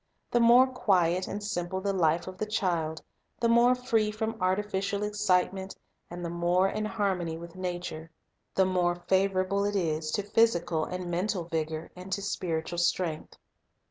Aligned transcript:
The 0.31 0.39
more 0.39 0.65
quiet 0.65 1.27
and 1.27 1.43
simple 1.43 1.79
the 1.79 1.93
life 1.93 2.25
of 2.25 2.39
the 2.39 2.47
child,— 2.47 3.03
the 3.39 3.47
more 3.47 3.75
free 3.75 4.09
from 4.09 4.35
artificial 4.41 5.03
excitement 5.03 5.75
and 6.09 6.25
the 6.25 6.29
more 6.31 6.67
in 6.67 6.85
harmony 6.85 7.37
with 7.37 7.55
nature,— 7.55 8.09
the 8.55 8.65
more 8.65 8.95
favorable 9.07 9.63
it 9.63 9.75
is 9.75 10.09
to 10.13 10.23
ohysical 10.23 10.91
and 10.91 11.11
mental 11.11 11.43
vigor 11.43 11.91
and 11.95 12.11
to 12.13 12.21
spiritual 12.23 12.79
strength. 12.79 13.37